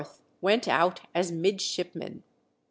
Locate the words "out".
0.67-1.01